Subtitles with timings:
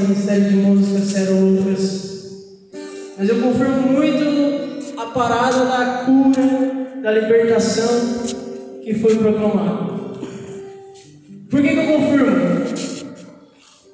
[0.00, 2.08] Ministério de Música, se era outras
[3.18, 7.88] mas eu confirmo muito a parada da cura, da libertação
[8.80, 9.98] que foi proclamada.
[11.50, 12.36] Por que, que eu confirmo?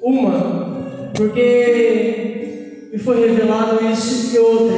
[0.03, 4.77] Uma, porque me foi revelado isso e outra.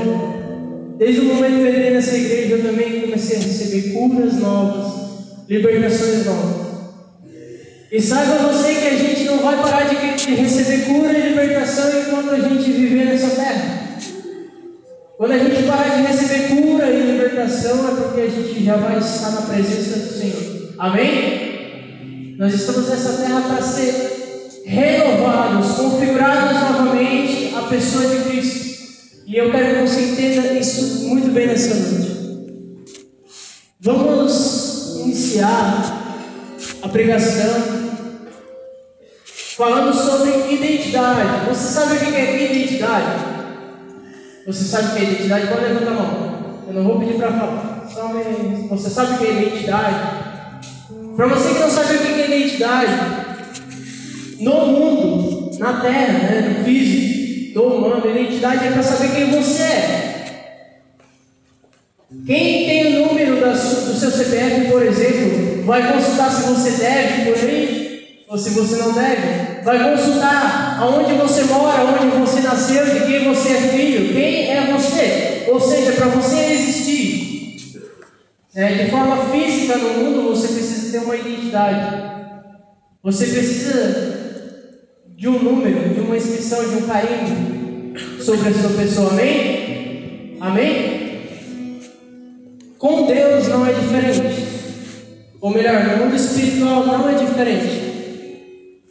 [0.96, 5.48] Desde o momento que eu entrei nessa igreja, eu também comecei a receber curas novas,
[5.48, 6.66] libertações novas.
[7.91, 12.31] E saiba você que a gente não vai parar de, receber cura e libertação enquanto
[12.31, 13.97] a gente viver nessa terra.
[15.17, 18.98] Quando a gente parar de receber cura e libertação, é porque a gente já vai
[18.98, 20.75] estar na presença do Senhor.
[20.79, 22.34] Amém?
[22.39, 28.67] Nós estamos nessa terra para ser renovados, configurados novamente a pessoa de Cristo.
[29.27, 32.17] E eu quero que você entenda isso muito bem nessa noite.
[33.80, 36.05] Vamos iniciar
[36.86, 37.86] a pregação
[39.57, 41.48] falando sobre identidade.
[41.48, 43.24] Você sabe o que é identidade?
[44.47, 45.48] Você sabe o que é identidade?
[45.48, 46.63] Pode levantar a mão.
[46.69, 47.89] Eu não vou pedir para falar.
[47.92, 48.69] Só me...
[48.69, 50.27] Você sabe o que é identidade?
[51.17, 52.92] Para você que não sabe o que é identidade,
[54.41, 59.63] no mundo, na terra, né, no físico, no humano, identidade é para saber quem você
[59.63, 60.17] é.
[62.27, 67.38] Quem tem o número do seu CPF, por exemplo, vai consultar se você deve por
[67.44, 73.04] aí ou se você não deve vai consultar aonde você mora, onde você nasceu, de
[73.04, 75.44] quem você é filho, quem é você.
[75.48, 77.82] Ou seja, para você existir
[78.54, 82.30] é, de forma física no mundo, você precisa ter uma identidade.
[83.02, 84.46] Você precisa
[85.16, 89.10] de um número, de uma inscrição, de um carinho sobre a sua pessoa.
[89.10, 90.36] Amém?
[90.40, 91.20] Amém?
[92.78, 94.55] Com Deus não é diferente.
[95.46, 98.83] Ou melhor, no mundo espiritual não é diferente.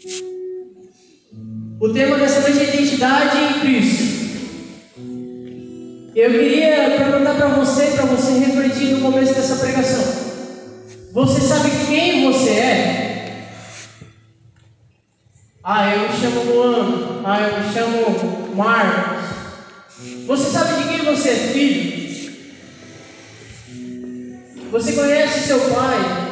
[1.82, 4.06] O tema dessa noite é identidade em Cristo.
[6.16, 10.02] Eu queria perguntar para você, para você refletir no começo dessa pregação.
[11.12, 13.50] Você sabe quem você é?
[15.62, 17.22] Ah, eu me chamo Luan.
[17.26, 19.26] Ah, eu me chamo Marcos.
[20.26, 22.06] Você sabe de quem você é filho?
[24.72, 26.25] Você conhece seu pai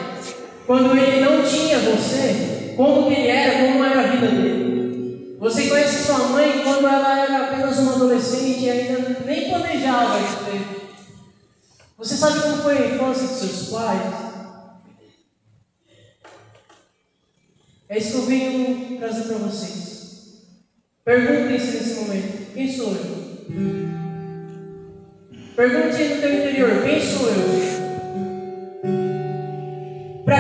[0.66, 2.74] quando ele não tinha você?
[2.78, 5.38] Como ele era, como era a vida dele?
[5.40, 10.46] Você conhece sua mãe quando ela era apenas uma adolescente e ainda nem planejava isso
[10.46, 10.84] ter.
[11.98, 14.24] Você sabe como foi a infância de seus pais?
[17.90, 20.44] É isso que eu venho trazer para vocês.
[21.04, 23.24] Perguntem-se nesse momento: quem sou eu?
[25.56, 27.83] Pergunte no teu interior: quem sou eu?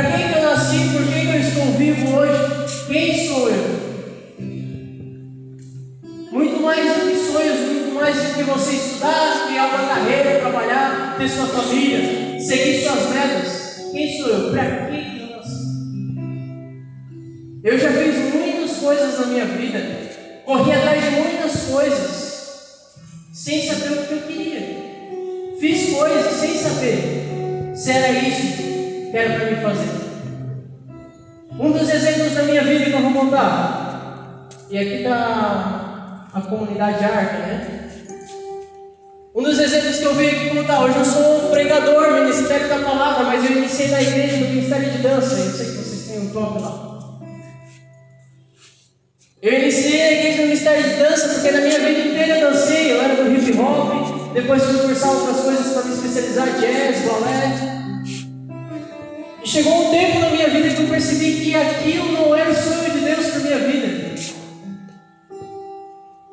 [0.03, 0.89] Para quem que eu nasci?
[0.89, 2.85] Por que, que eu estou vivo hoje?
[2.87, 3.83] Quem sou eu?
[6.61, 11.29] mais do que sonhos, muito mais do que você estudar, criar uma carreira, trabalhar, ter
[11.29, 13.91] sua família, seguir suas metas.
[13.93, 14.51] Quem sou eu?
[14.51, 15.63] Para que eu nasci?
[17.63, 19.79] Eu já fiz muitas coisas na minha vida,
[20.45, 22.95] corri atrás de muitas coisas,
[23.33, 24.83] sem saber o que eu queria.
[25.59, 28.72] Fiz coisas sem saber se era isso
[29.13, 29.91] que era para me fazer.
[31.59, 37.05] Um dos exemplos da minha vida que eu vou contar, e aqui está a comunidade
[37.05, 37.89] arca, né?
[39.35, 43.25] Um dos exemplos que eu venho aqui contar, hoje eu sou pregador, ministério da palavra,
[43.25, 46.29] mas eu iniciei na igreja do ministério de dança, eu sei que vocês têm um
[46.31, 46.99] toque lá.
[49.43, 52.93] Eu iniciei a igreja no Ministério de Dança porque na minha vida inteira eu dancei.
[52.93, 57.82] Eu era do hip hop, depois fui cursar outras coisas para me especializar jazz, balé.
[59.53, 62.89] Chegou um tempo na minha vida que eu percebi que aquilo não era o sonho
[62.89, 64.15] de Deus para minha vida.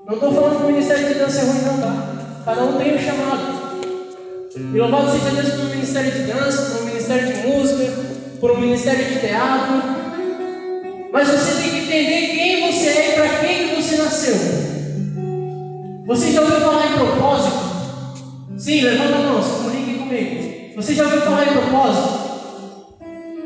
[0.07, 2.43] Não estou falando que o ministério de dança é ruim, não, tá?
[2.47, 3.91] Cada um tem um chamado.
[4.57, 7.93] E louvado seja Deus por um ministério de dança, por um ministério de música,
[8.41, 9.83] por um ministério de teatro.
[11.13, 14.35] Mas você tem que entender quem você é e para quem que você nasceu.
[16.07, 17.59] Você já ouviu falar em propósito?
[18.57, 20.73] Sim, levanta a mão, se comunique comigo.
[20.75, 22.30] Você já ouviu falar em propósito?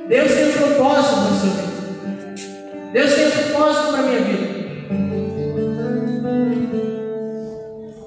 [0.08, 1.74] Deus tem um propósito para sua vida.
[2.92, 4.54] Deus tem um propósito para a minha vida.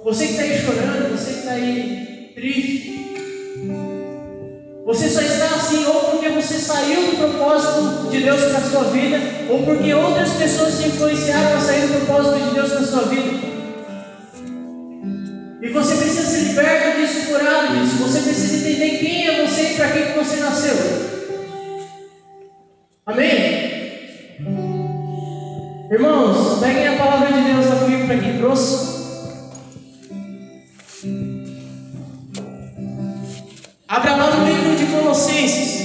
[0.04, 2.98] Você que está aí chorando, você que está aí triste.
[4.86, 8.84] Você só está assim ou porque você saiu do propósito de Deus para a sua
[8.86, 12.88] vida, ou porque outras pessoas te influenciaram a sair do propósito de Deus para a
[12.88, 13.48] sua vida.
[15.62, 17.96] E você precisa ser liberto disso, curado disso.
[18.04, 21.17] Você precisa entender quem é você e para que você nasceu.
[23.08, 24.38] Amém?
[25.90, 28.98] Irmãos, peguem a palavra de Deus lá comigo para quem trouxe.
[33.88, 35.77] Abra lá no livro de Colossenses.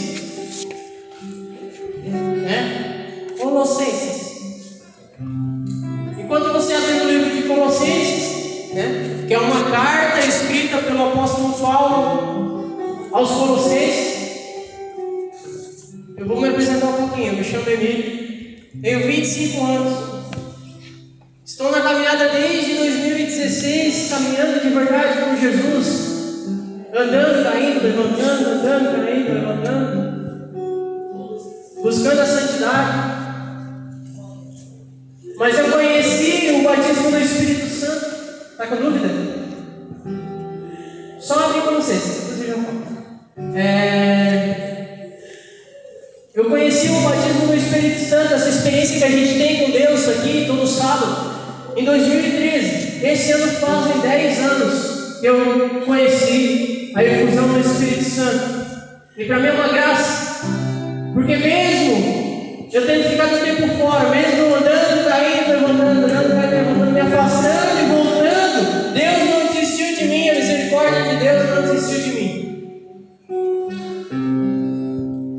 [71.33, 72.43] Deus não desistiu de mim.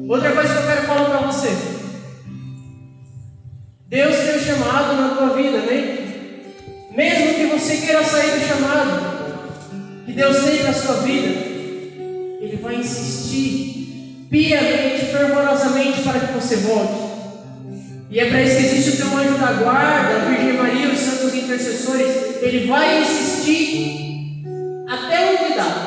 [0.10, 1.50] Outra coisa que eu quero falar para você.
[3.88, 6.04] Deus tem um chamado na tua vida, amém?
[6.96, 9.14] Mesmo que você queira sair do chamado
[10.06, 11.28] que Deus tem para a sua vida,
[12.42, 17.14] Ele vai insistir piamente, fervorosamente para que você volte.
[18.10, 21.00] E é para isso que existe o teu anjo da guarda, a Virgem Maria, os
[21.00, 22.42] santos intercessores.
[22.42, 24.44] Ele vai insistir
[24.88, 25.83] até onde dá.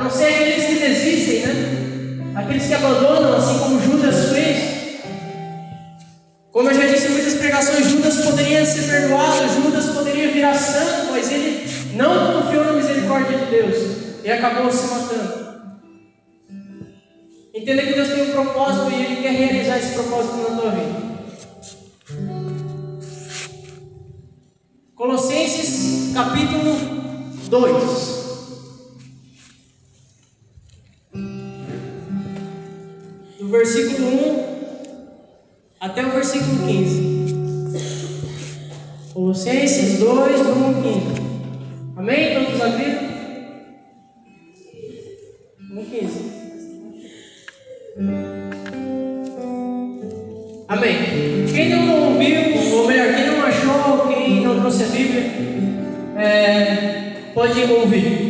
[0.00, 2.32] Não ser aqueles que desistem, né?
[2.34, 4.80] Aqueles que abandonam, assim como Judas fez.
[6.50, 11.12] Como eu já disse em muitas pregações, Judas poderia ser perdoado, Judas poderia virar santo,
[11.12, 13.76] mas ele não confiou na misericórdia de Deus
[14.24, 15.40] e acabou se matando.
[17.54, 21.10] Entenda que Deus tem um propósito e Ele quer realizar esse propósito na tua vida.
[24.94, 26.76] Colossenses capítulo
[27.48, 28.19] 2.
[33.50, 34.50] Versículo 1
[35.80, 37.34] até o versículo 15.
[39.12, 41.00] Colossenses 2, do 1 ao 15.
[41.96, 42.34] Amém?
[42.34, 43.10] Todos abriram?
[45.72, 46.30] 1 15.
[50.68, 50.96] Amém.
[51.52, 55.24] Quem não ouviu, ou melhor, quem não achou, quem não trouxe a Bíblia,
[56.16, 58.29] é, pode ouvir.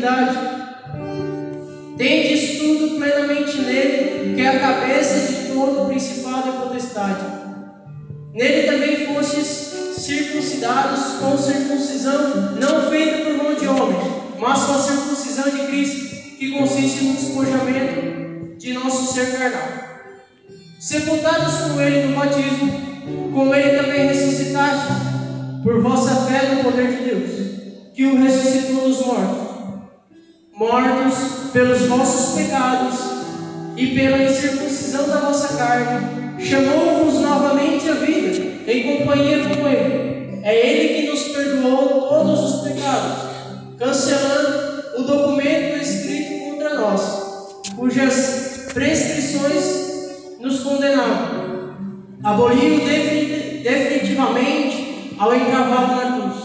[0.00, 0.38] Divindade.
[1.96, 7.24] Tendes tudo plenamente nele, que é a cabeça de todo principado e potestade.
[8.32, 13.98] Nele também fostes circuncidados com circuncisão não feita por mão de homem,
[14.38, 19.68] mas com a circuncisão de Cristo, que consiste no despojamento de nosso ser carnal.
[20.80, 24.92] Sepultados com ele no batismo, com ele também ressuscitaste,
[25.62, 29.49] por vossa fé no poder de Deus, que o ressuscitou dos mortos
[30.60, 32.98] mortos pelos vossos pecados
[33.78, 40.42] e pela incircuncisão da vossa carne, chamou-vos novamente a vida, em companhia com Ele.
[40.42, 43.30] É Ele que nos perdoou todos os pecados,
[43.78, 51.40] cancelando o documento escrito contra nós, cujas prescrições nos condenavam.
[52.22, 52.80] Aboliu
[53.62, 56.36] definitivamente ao encravá-lo na cruz.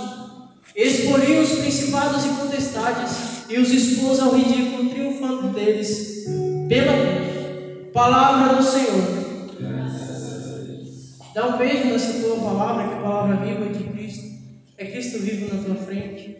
[0.73, 6.25] Expoliu os principados e potestades e os expôs ao ridículo, triunfando deles
[6.67, 7.25] pela.
[7.95, 9.25] Palavra do Senhor.
[11.33, 14.25] Dá um beijo nessa tua palavra, que é a palavra viva de Cristo.
[14.77, 16.35] É Cristo vivo na tua frente.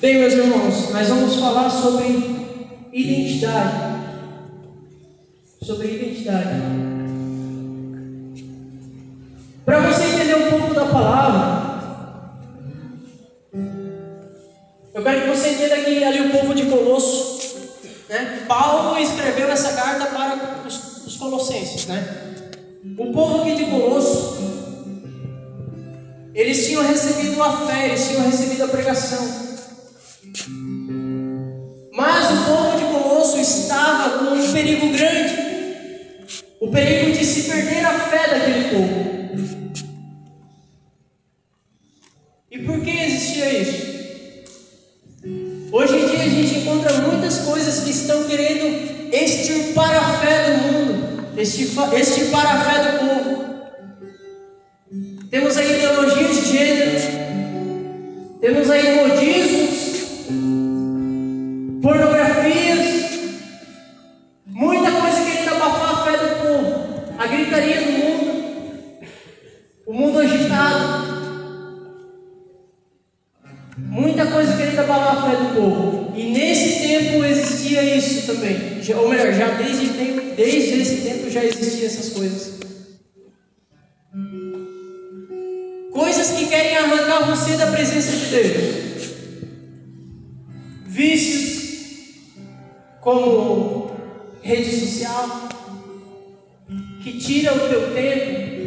[0.00, 2.06] Bem, meus irmãos, nós vamos falar sobre
[2.90, 3.98] identidade.
[5.60, 6.87] Sobre identidade.
[15.88, 17.38] Que ali o povo de Colosso,
[18.08, 18.44] né?
[18.46, 22.34] Paulo escreveu essa carta para os, os colossenses, né?
[22.98, 24.38] O povo aqui de Colosso,
[26.34, 29.48] eles tinham recebido a fé, eles tinham recebido a pregação.
[31.92, 35.34] Mas o povo de Colosso estava com um perigo grande,
[36.60, 39.17] o perigo de se perder a fé daquele povo.
[47.68, 53.44] Coisas que estão querendo extirpar a fé do mundo, extirpar a fé do povo.
[55.30, 56.98] Temos aí ideologias de gênero,
[58.40, 60.28] temos aí modismos,
[61.82, 63.10] pornografias,
[64.46, 68.32] muita coisa querendo abafar a fé do povo, a gritaria do mundo,
[69.86, 70.87] o mundo agitado.
[73.86, 76.12] Muita coisa querendo abalar a fé do povo.
[76.16, 78.80] E nesse tempo existia isso também.
[78.96, 79.86] Ou melhor, já desde,
[80.36, 82.58] desde esse tempo já existiam essas coisas.
[85.92, 88.88] Coisas que querem arrancar você da presença de Deus.
[90.86, 91.68] Vícios,
[93.00, 93.92] como
[94.42, 95.48] rede social,
[97.02, 98.57] que tira o teu tempo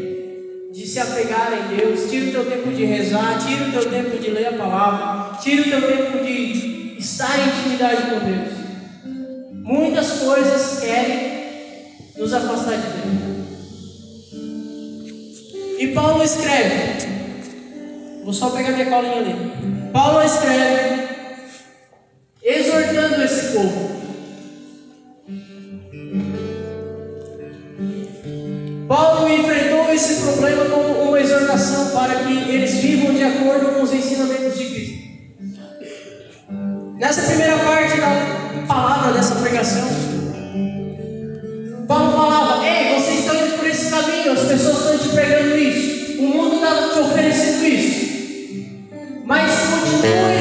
[0.71, 4.17] de se apegar em Deus, tira o teu tempo de rezar, tira o teu tempo
[4.17, 8.61] de ler a palavra, tira o teu tempo de estar em intimidade com Deus.
[9.63, 11.31] Muitas coisas querem
[12.17, 13.31] nos afastar de Deus.
[15.79, 17.07] E Paulo escreve,
[18.23, 19.91] vou só pegar minha colinha ali.
[19.91, 21.09] Paulo escreve,
[22.43, 24.00] exortando esse povo.
[31.61, 35.01] Uma exortação para que eles vivam de acordo com os ensinamentos de Cristo.
[36.97, 39.87] Nessa primeira parte da palavra dessa pregação,
[41.87, 46.21] Paulo falava: Ei, vocês estão indo por esse caminho, as pessoas estão te pregando isso,
[46.21, 50.40] o mundo está te oferecendo isso, mas continue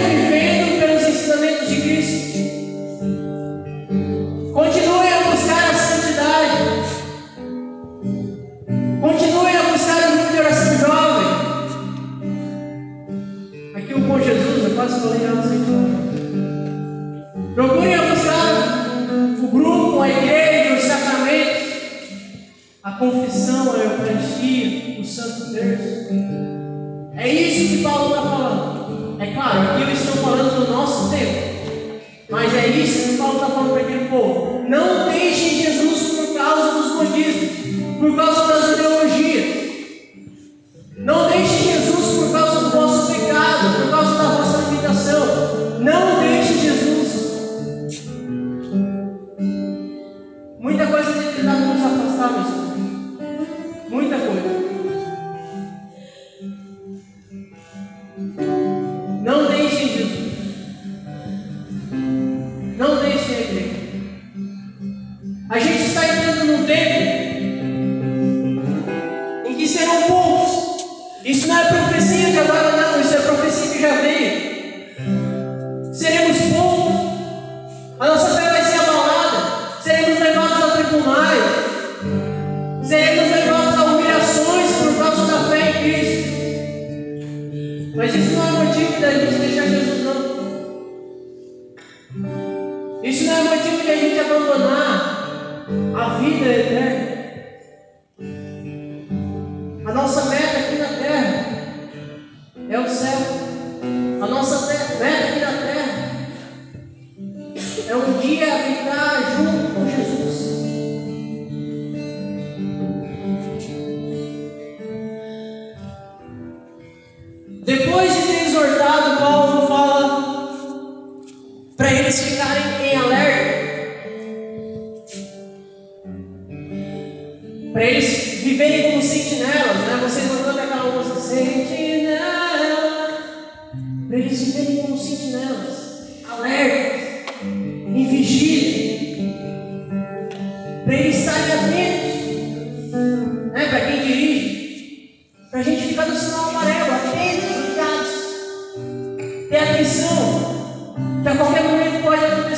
[96.31, 96.90] a vida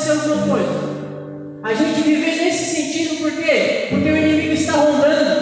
[0.02, 1.62] acontecer alguma coisa.
[1.62, 3.86] A gente viver nesse sentido, por quê?
[3.90, 5.41] Porque o inimigo está rondando.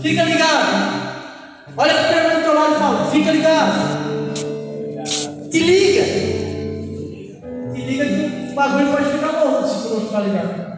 [0.00, 1.08] Fica ligado.
[1.76, 3.98] Olha para o irmão do teu lado e fala: fica ligado.
[5.50, 6.04] Te liga.
[7.74, 10.68] Te liga que o bagulho pode ficar louco se tu não ficar ligado.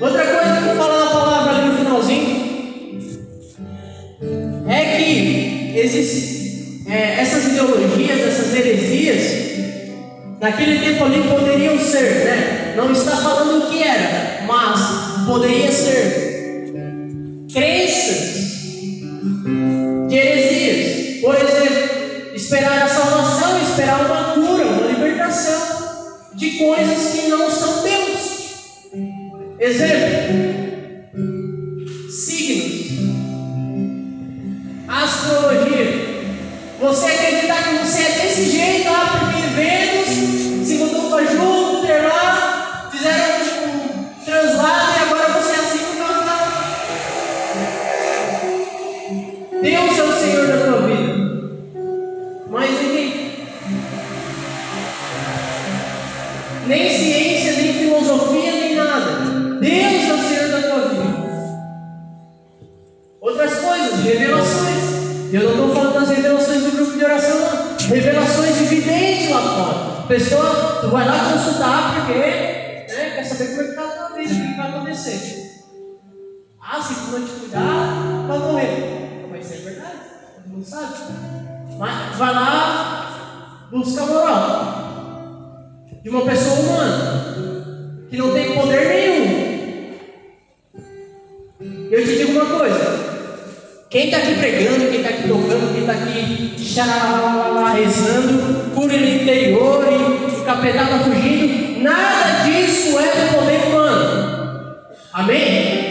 [0.00, 2.44] Outra coisa que eu falo na palavra ali no finalzinho
[4.68, 12.53] é que existem é, essas ideologias, essas heresias, naquele tempo ali poderiam ser, né?
[12.76, 16.72] Não está falando o que era, mas poderia ser
[17.52, 18.34] crenças
[20.08, 21.20] de heresias.
[21.20, 27.82] Por exemplo, esperar a salvação, esperar uma cura, uma libertação de coisas que não são
[27.82, 28.34] Deus.
[29.60, 30.13] Exemplo:
[49.64, 51.14] Deus é o Senhor da tua vida.
[52.50, 53.48] Mas ninguém.
[56.66, 59.10] Nem ciência, nem filosofia, nem nada.
[59.62, 61.14] Deus é o Senhor da tua vida.
[63.22, 65.32] Outras coisas, revelações.
[65.32, 67.88] Eu não estou falando das revelações do grupo de oração, não.
[67.88, 70.06] Revelações de lá fora.
[70.08, 74.16] Pessoa, tu vai lá consultar porque né, quer saber como é que está a tua
[74.18, 75.64] vida, o que vai acontecer.
[76.60, 79.04] Ah, se tu não te cuidar, vai morrer.
[79.34, 79.98] Mas isso é verdade,
[80.54, 80.94] mundo sabe.
[81.78, 84.74] Mas vai lá buscar moral
[86.02, 89.44] de uma pessoa humana que não tem poder nenhum.
[91.90, 93.14] Eu te digo uma coisa.
[93.90, 99.06] Quem está aqui pregando, quem está aqui tocando, quem está aqui xará, rezando, cura no
[99.06, 104.76] interior e, e capetada fugindo, nada disso é do poder humano.
[105.12, 105.83] Amém?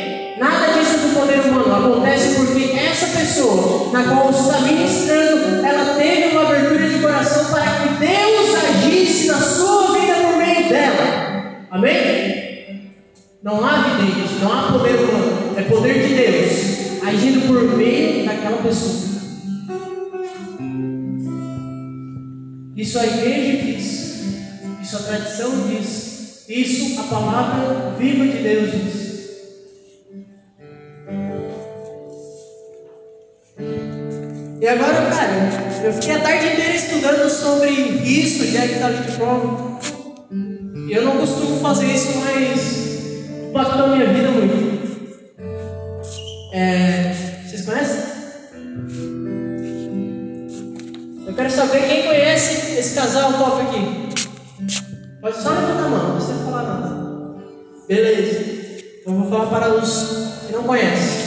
[1.33, 6.87] ser humano acontece porque essa pessoa na qual você está ministrando, ela teve uma abertura
[6.87, 11.67] de coração para que Deus agisse na sua vida por meio dela.
[11.71, 12.93] Amém?
[13.41, 18.57] Não há vidente, não há poder humano, é poder de Deus agindo por meio daquela
[18.57, 19.13] pessoa.
[22.75, 24.23] Isso a igreja diz,
[24.81, 29.02] isso a tradição diz, isso a palavra viva de Deus diz.
[34.63, 38.45] E agora, cara, eu fiquei a tarde inteira estudando sobre isso,
[38.79, 39.77] tá ali de prova.
[40.87, 45.19] E eu não costumo fazer isso, mas impactou a minha vida muito.
[46.53, 47.13] É,
[47.45, 48.03] vocês conhecem?
[51.27, 54.13] Eu quero saber quem conhece esse casal top aqui.
[55.19, 57.43] Pode só levantar a mão, não precisa falar nada.
[57.85, 58.45] Beleza.
[59.05, 61.22] Eu vou falar para os que não conhecem.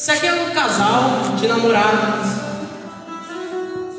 [0.00, 2.26] Isso aqui é um casal de namorados,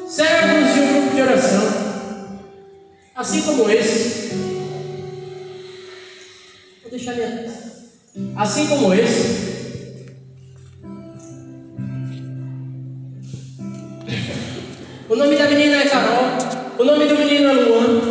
[0.07, 1.61] servos de um grupo de oração,
[3.15, 4.33] assim como esse.
[6.81, 7.51] Vou deixar ali.
[8.35, 10.15] Assim como esse.
[15.07, 16.23] O nome da menina é Carol,
[16.79, 18.01] o nome do menino é Luan.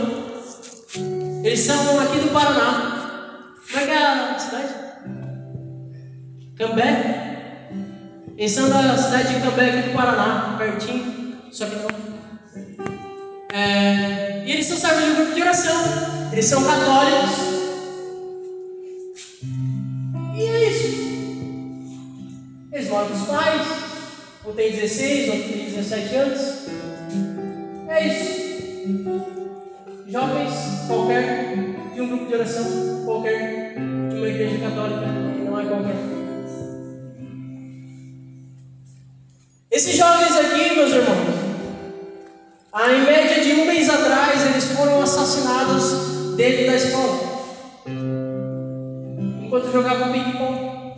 [1.42, 3.58] Eles são aqui do Paraná.
[3.68, 4.74] Como é que é a cidade?
[6.56, 7.19] Cambé?
[8.48, 11.88] São da cidade de Cambé, aqui do Paraná, pertinho, só que não.
[13.52, 15.76] É, e eles são servos de um grupo de oração.
[16.32, 17.30] Eles são católicos.
[20.34, 21.00] E é isso.
[22.72, 23.66] Eles moram com os pais.
[24.46, 26.40] Um tem 16, outro tem 17 anos.
[27.88, 28.50] É isso.
[30.08, 30.54] Jovens,
[30.88, 31.56] qualquer,
[31.94, 36.19] de um grupo de oração, qualquer, de uma igreja católica, que não é qualquer.
[39.80, 41.34] Esses jovens aqui, meus irmãos,
[42.90, 47.18] em média de um mês atrás, eles foram assassinados dentro da escola,
[49.42, 50.92] enquanto jogavam ping-pong.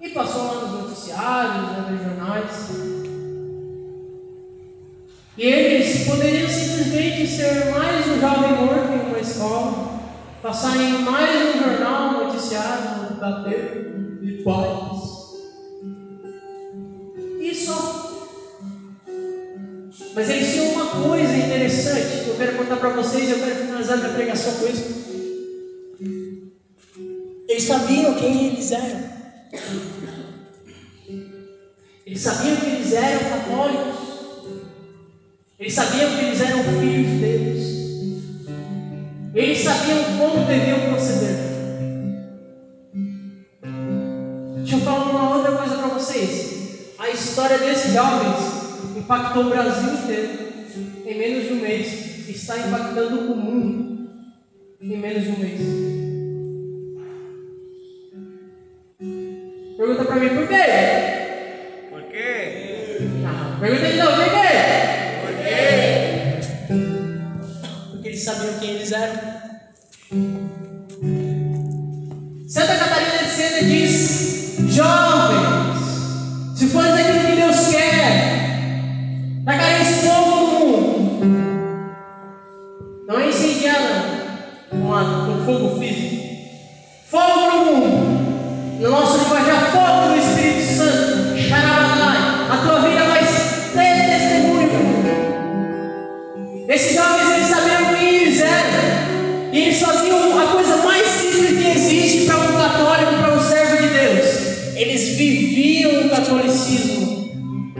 [0.00, 2.68] E passou lá nos noticiários, nos jornais.
[5.36, 10.00] E eles poderiam simplesmente ser mais um jovem morto em uma escola,
[10.40, 15.00] passar em mais um jornal, noticiário, bater de paz.
[17.54, 19.08] Só.
[20.14, 23.54] Mas eles tinham uma coisa interessante que eu quero contar para vocês e eu quero
[23.54, 25.02] finalizar minha pregação com isso.
[27.48, 29.12] Eles sabiam quem eles eram.
[32.04, 33.96] Eles sabiam que eles eram católicos.
[35.60, 37.60] Eles sabiam que eles eram filhos de Deus.
[39.34, 41.41] Eles sabiam como deviam proceder.
[47.22, 50.52] História desses jovens impactou o Brasil inteiro
[51.06, 52.28] em menos de um mês.
[52.28, 54.10] Está impactando o mundo
[54.80, 55.60] em menos de um mês.
[59.76, 60.64] Pergunta para mim por quê?
[61.90, 62.98] Por quê?
[63.26, 64.48] Ah, pergunta de novo, por quê?
[65.22, 65.60] Por quê?
[67.90, 69.31] Porque eles sabiam quem eles eram.
[106.32, 107.30] Catolicismo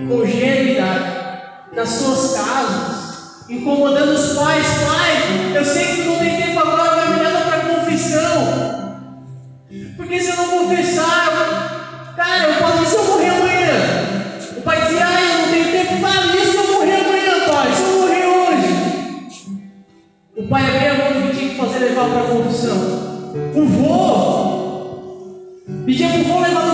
[0.09, 1.13] com genuidade
[1.75, 4.67] nas suas casas, incomodando os pais.
[4.67, 9.03] Pai, eu sei que não tem tempo agora, vai me levar para confissão.
[9.97, 13.73] Porque se eu não confessar, cara, eu posso se eu morrer amanhã.
[14.59, 17.83] O pai dizia, ah, eu não tenho tempo para isso, eu morrer amanhã, pai, se
[17.83, 18.73] eu morrer hoje.
[20.37, 23.33] O pai abria a mão do que tinha que fazer levar para a confissão.
[23.55, 24.43] O vô
[25.87, 26.72] pedia para o vô levar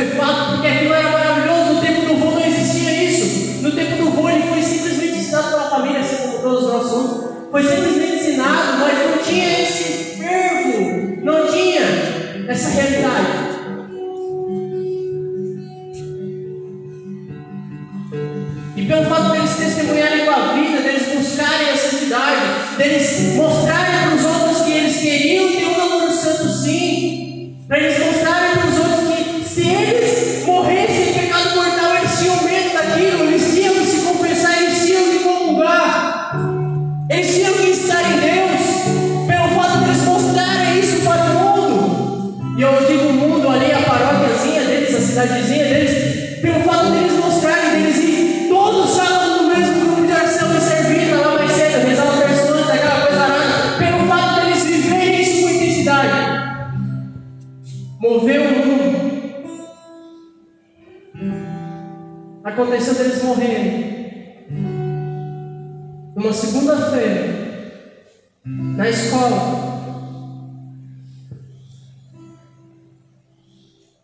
[0.00, 1.74] estupefato, porque aquilo era maravilhoso.
[1.74, 3.62] No tempo do vô não existia isso.
[3.62, 7.30] No tempo do vô ele foi simplesmente ensinado pela família, assim como todos nós somos.
[7.50, 11.80] Foi simplesmente ensinado, mas não tinha esse fervo, não tinha
[12.48, 13.50] essa realidade.
[18.76, 23.29] E pelo fato deles testemunharem com a vida, deles buscarem a santidade, deles
[45.20, 50.12] amizadezinha deles, pelo fato deles mostrarem, deles ir todos, cada um no mesmo grupo de
[50.12, 54.64] oração e servir, lá mais cedo, rezar terço antes, aquela coisa arada, pelo fato deles
[54.64, 56.40] viverem isso com intensidade.
[58.00, 59.00] Moveu o mundo.
[62.44, 63.69] Aconteceu deles morrerem.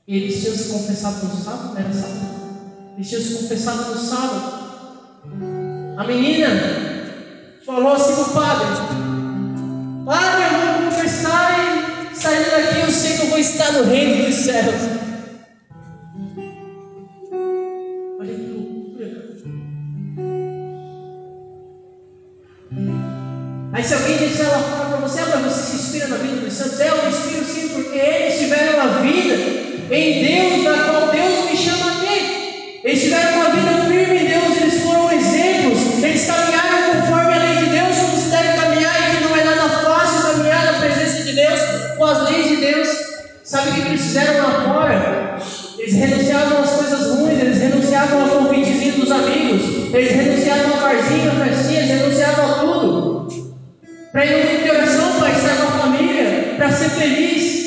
[0.09, 2.37] Eles tinham se confessado no sábado, era sábado?
[2.97, 4.57] Eles tinham se confessado no sábado.
[5.97, 6.49] A menina
[7.65, 8.67] falou assim pro padre:
[10.05, 14.27] Padre, eu vou confessar e saindo daqui eu sei que eu vou estar no reino
[14.27, 14.83] dos céus.
[18.21, 18.57] Olha.
[23.73, 26.41] Aí se alguém disser ela fora para você, ah, mas você se inspira na vida
[26.41, 26.79] dos santos?
[26.79, 27.45] É, eu me inspiro
[29.91, 32.81] em Deus, na qual Deus me chama a ter.
[32.83, 37.57] Eles tiveram uma vida firme em Deus, eles foram exemplos, eles caminharam conforme a lei
[37.57, 41.23] de Deus, como se deve caminhar, e que não é nada fácil caminhar na presença
[41.23, 41.61] de Deus,
[41.97, 42.89] com as leis de Deus.
[43.45, 45.39] Sabe o que eles fizeram lá fora?
[45.79, 51.31] Eles renunciavam às coisas ruins, eles renunciavam ao convitezinho dos amigos, eles renunciavam ao barzinho,
[51.31, 53.57] à festinha, eles renunciavam a tudo.
[54.11, 57.66] Para ir no de oração, para estar com a família, para ser feliz.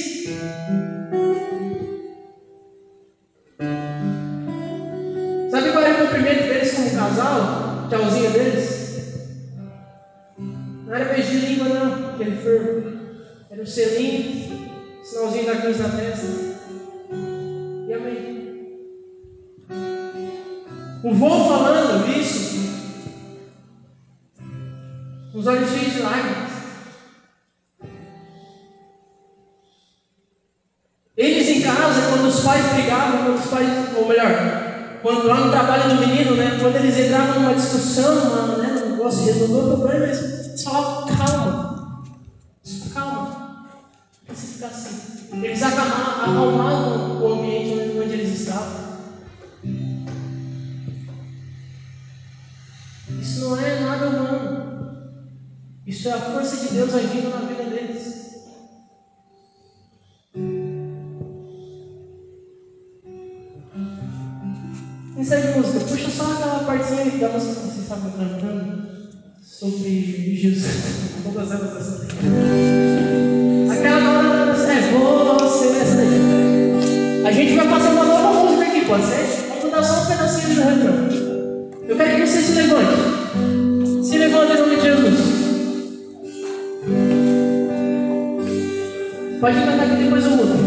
[7.09, 7.87] Casal?
[7.89, 8.79] Tchauzinho deles?
[10.37, 12.99] Não era beijo de língua, não, aquele fervo.
[13.49, 14.69] Era o selinho,
[15.03, 16.27] sinalzinho da cruz na testa.
[17.87, 18.39] E amém.
[21.03, 22.59] O voo falando isso,
[25.33, 26.49] os olhos cheios de lágrimas.
[31.15, 34.68] Eles em casa, quando os pais brigavam, quando os pais, ou melhor,
[35.01, 38.91] quando lá no trabalho do menino, né, quando eles entravam numa discussão, numa, né, num
[38.91, 42.03] negócio de resolver o problema, eles falavam calma,
[42.93, 43.67] calma,
[44.27, 45.09] você ficar assim.
[45.31, 48.89] Eles acalmavam o ambiente onde eles estavam.
[53.21, 54.59] Isso não é nada humano.
[55.85, 58.28] Isso é a força de Deus agindo na vida deles.
[65.29, 68.81] Ensaio de música, puxa só aquela partezinha da música que vocês estavam cantando
[69.43, 70.73] sobre Jesus.
[71.23, 72.07] Todas elas assim.
[73.71, 77.23] Aquela hora é você, essa daí.
[77.27, 79.45] A gente vai fazer uma nova música aqui, pode ser?
[79.49, 80.97] Vamos dar só um pedacinho do refrão.
[81.87, 84.07] Eu quero que você se levante.
[84.07, 85.19] Se levante em nome de Jesus.
[89.39, 90.58] Pode cantar aqui depois eu mudo.